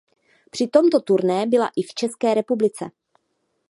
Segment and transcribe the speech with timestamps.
[0.51, 2.89] Při tomto turné byla i v České republice.